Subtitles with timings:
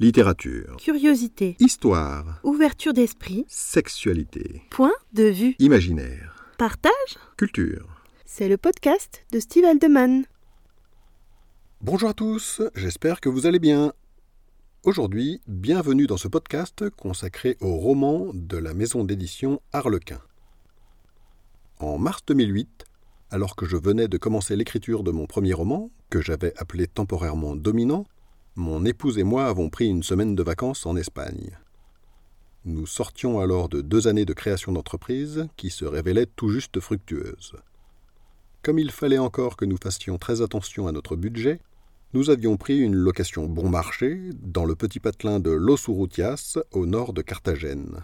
[0.00, 0.78] Littérature.
[0.78, 1.56] Curiosité.
[1.60, 2.40] Histoire.
[2.42, 3.44] Ouverture d'esprit.
[3.48, 4.62] Sexualité.
[4.70, 5.56] Point de vue.
[5.58, 6.42] Imaginaire.
[6.56, 7.18] Partage.
[7.36, 7.86] Culture.
[8.24, 10.24] C'est le podcast de Steve Aldeman.
[11.82, 13.92] Bonjour à tous, j'espère que vous allez bien.
[14.84, 20.22] Aujourd'hui, bienvenue dans ce podcast consacré au roman de la maison d'édition Harlequin.
[21.78, 22.86] En mars 2008,
[23.30, 27.54] alors que je venais de commencer l'écriture de mon premier roman, que j'avais appelé temporairement
[27.54, 28.06] Dominant,
[28.56, 31.56] mon épouse et moi avons pris une semaine de vacances en Espagne.
[32.64, 37.54] Nous sortions alors de deux années de création d'entreprise qui se révélaient tout juste fructueuses.
[38.62, 41.60] Comme il fallait encore que nous fassions très attention à notre budget,
[42.12, 46.84] nous avions pris une location bon marché dans le petit patelin de Los Urrutias, au
[46.84, 48.02] nord de Carthagène.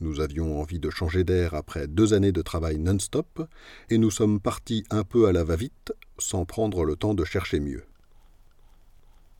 [0.00, 3.46] Nous avions envie de changer d'air après deux années de travail non-stop,
[3.90, 7.58] et nous sommes partis un peu à la va-vite, sans prendre le temps de chercher
[7.58, 7.84] mieux.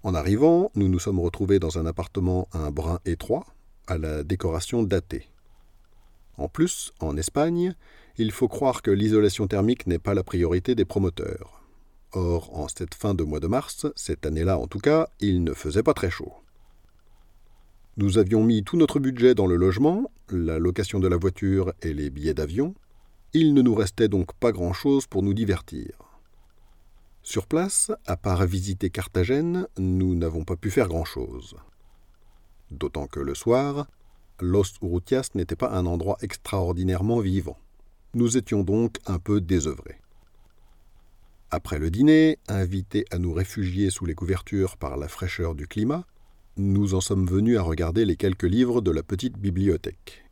[0.05, 3.47] En arrivant, nous nous sommes retrouvés dans un appartement un brin étroit,
[3.87, 5.31] à la décoration datée.
[6.37, 7.75] En plus, en Espagne,
[8.19, 11.62] il faut croire que l'isolation thermique n'est pas la priorité des promoteurs.
[12.12, 15.55] Or, en cette fin de mois de mars, cette année-là en tout cas, il ne
[15.55, 16.34] faisait pas très chaud.
[17.97, 21.95] Nous avions mis tout notre budget dans le logement, la location de la voiture et
[21.95, 22.75] les billets d'avion.
[23.33, 26.14] Il ne nous restait donc pas grand-chose pour nous divertir.
[27.25, 31.56] Sur place, à part visiter Carthagène, nous n'avons pas pu faire grand-chose.
[32.70, 33.86] D'autant que le soir,
[34.41, 37.56] Los Urrutias n'était pas un endroit extraordinairement vivant.
[38.12, 39.98] Nous étions donc un peu désœuvrés.
[41.50, 46.05] Après le dîner, invités à nous réfugier sous les couvertures par la fraîcheur du climat,
[46.59, 50.27] nous en sommes venus à regarder les quelques livres de la petite bibliothèque.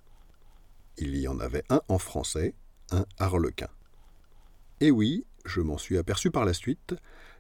[0.98, 2.54] Il y en avait un en français,
[2.90, 3.70] un harlequin.
[4.80, 6.94] Et oui, je m'en suis aperçu par la suite,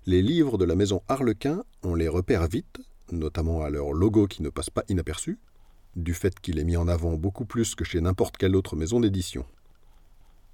[0.06, 4.42] les livres de la maison Harlequin, on les repère vite, notamment à leur logo qui
[4.42, 5.38] ne passe pas inaperçu,
[5.96, 9.00] du fait qu'il est mis en avant beaucoup plus que chez n'importe quelle autre maison
[9.00, 9.44] d'édition.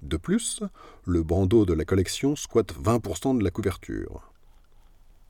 [0.01, 0.63] De plus,
[1.05, 4.31] le bandeau de la collection squatte 20% de la couverture.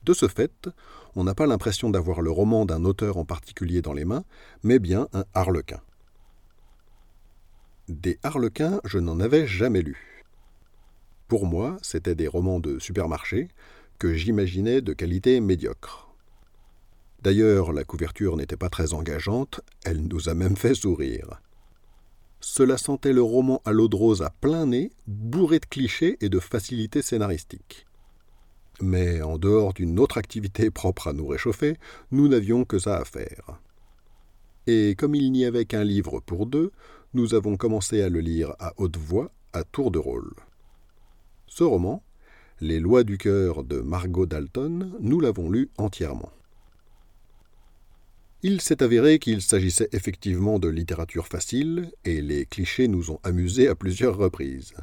[0.04, 0.68] De ce fait,
[1.14, 4.24] on n'a pas l'impression d'avoir le roman d'un auteur en particulier dans les mains,
[4.62, 5.80] mais bien un harlequin.
[7.88, 10.09] Des harlequins, je n'en avais jamais lu.
[11.30, 13.46] Pour moi, c'était des romans de supermarché
[14.00, 16.12] que j'imaginais de qualité médiocre.
[17.22, 21.40] D'ailleurs, la couverture n'était pas très engageante, elle nous a même fait sourire.
[22.40, 26.28] Cela sentait le roman à l'eau de rose à plein nez, bourré de clichés et
[26.28, 27.86] de facilités scénaristiques.
[28.82, 31.76] Mais en dehors d'une autre activité propre à nous réchauffer,
[32.10, 33.60] nous n'avions que ça à faire.
[34.66, 36.72] Et comme il n'y avait qu'un livre pour deux,
[37.14, 40.34] nous avons commencé à le lire à haute voix, à tour de rôle.
[41.50, 42.02] Ce roman,
[42.60, 46.30] Les lois du cœur de Margot Dalton, nous l'avons lu entièrement.
[48.42, 53.66] Il s'est avéré qu'il s'agissait effectivement de littérature facile, et les clichés nous ont amusés
[53.66, 54.74] à plusieurs reprises.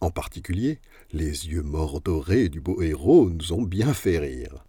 [0.00, 0.78] En particulier,
[1.12, 4.64] les yeux mordorés du beau héros nous ont bien fait rire.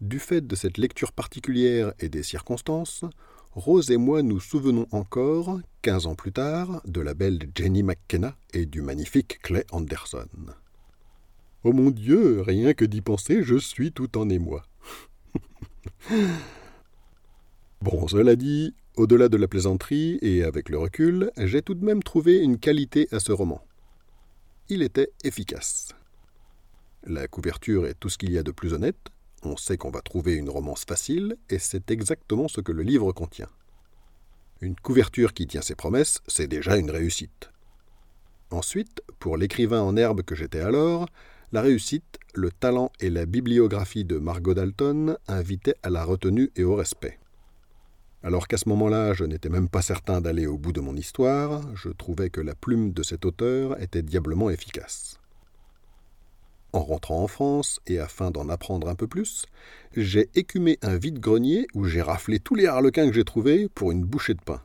[0.00, 3.04] Du fait de cette lecture particulière et des circonstances,
[3.52, 8.36] Rose et moi nous souvenons encore, quinze ans plus tard, de la belle Jenny McKenna
[8.52, 10.28] et du magnifique Clay Anderson.
[11.64, 14.64] Oh mon Dieu, rien que d'y penser, je suis tout en émoi.
[17.80, 22.02] bon, cela dit, au-delà de la plaisanterie et avec le recul, j'ai tout de même
[22.02, 23.60] trouvé une qualité à ce roman.
[24.68, 25.88] Il était efficace.
[27.04, 29.08] La couverture est tout ce qu'il y a de plus honnête,
[29.48, 33.12] on sait qu'on va trouver une romance facile, et c'est exactement ce que le livre
[33.12, 33.48] contient.
[34.60, 37.50] Une couverture qui tient ses promesses, c'est déjà une réussite.
[38.50, 41.06] Ensuite, pour l'écrivain en herbe que j'étais alors,
[41.52, 46.64] la réussite, le talent et la bibliographie de Margot Dalton invitaient à la retenue et
[46.64, 47.18] au respect.
[48.22, 51.62] Alors qu'à ce moment-là, je n'étais même pas certain d'aller au bout de mon histoire,
[51.76, 55.17] je trouvais que la plume de cet auteur était diablement efficace.
[56.72, 59.46] En rentrant en France, et afin d'en apprendre un peu plus,
[59.96, 64.04] j'ai écumé un vide-grenier où j'ai raflé tous les harlequins que j'ai trouvés pour une
[64.04, 64.62] bouchée de pain.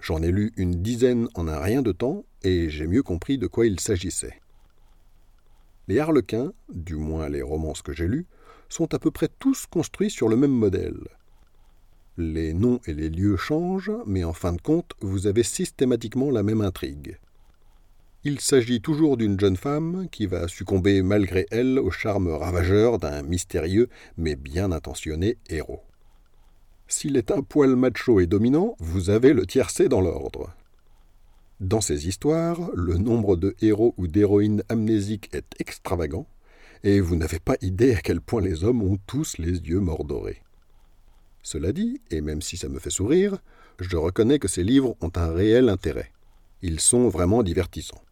[0.00, 3.46] J'en ai lu une dizaine en un rien de temps, et j'ai mieux compris de
[3.46, 4.40] quoi il s'agissait.
[5.86, 8.26] Les harlequins, du moins les romances que j'ai lues,
[8.68, 11.08] sont à peu près tous construits sur le même modèle.
[12.16, 16.42] Les noms et les lieux changent, mais en fin de compte, vous avez systématiquement la
[16.42, 17.18] même intrigue.
[18.24, 23.22] Il s'agit toujours d'une jeune femme qui va succomber malgré elle au charme ravageur d'un
[23.22, 25.84] mystérieux mais bien intentionné héros.
[26.88, 30.52] S'il est un poil macho et dominant, vous avez le tiercé dans l'ordre.
[31.60, 36.26] Dans ces histoires, le nombre de héros ou d'héroïnes amnésiques est extravagant,
[36.82, 40.42] et vous n'avez pas idée à quel point les hommes ont tous les yeux mordorés.
[41.44, 43.38] Cela dit, et même si ça me fait sourire,
[43.78, 46.10] je reconnais que ces livres ont un réel intérêt.
[46.62, 48.02] Ils sont vraiment divertissants.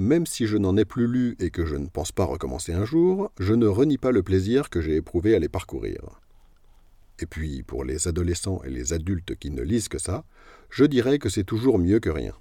[0.00, 2.86] Même si je n'en ai plus lu et que je ne pense pas recommencer un
[2.86, 6.00] jour, je ne renie pas le plaisir que j'ai éprouvé à les parcourir.
[7.18, 10.24] Et puis, pour les adolescents et les adultes qui ne lisent que ça,
[10.70, 12.32] je dirais que c'est toujours mieux que rien.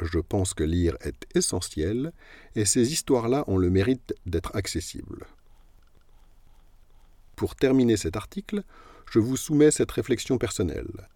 [0.00, 2.14] Je pense que lire est essentiel,
[2.54, 5.26] et ces histoires-là ont le mérite d'être accessibles.
[7.36, 8.62] Pour terminer cet article,
[9.10, 11.06] je vous soumets cette réflexion personnelle.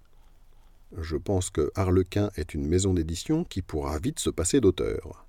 [0.98, 5.25] Je pense que Harlequin est une maison d'édition qui pourra vite se passer d'auteur.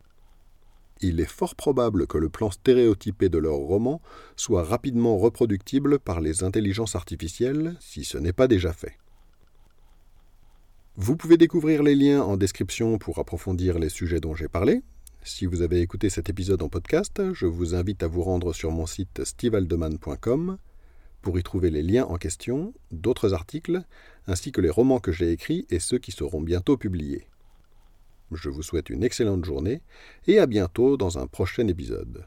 [1.02, 4.02] Il est fort probable que le plan stéréotypé de leur roman
[4.36, 8.98] soit rapidement reproductible par les intelligences artificielles, si ce n'est pas déjà fait.
[10.98, 14.84] Vous pouvez découvrir les liens en description pour approfondir les sujets dont j'ai parlé.
[15.24, 18.72] Si vous avez écouté cet épisode en podcast, je vous invite à vous rendre sur
[18.72, 20.58] mon site stevealdeman.com
[21.22, 23.84] pour y trouver les liens en question, d'autres articles,
[24.28, 27.28] ainsi que les romans que j'ai écrits et ceux qui seront bientôt publiés.
[28.32, 29.82] Je vous souhaite une excellente journée
[30.28, 32.26] et à bientôt dans un prochain épisode.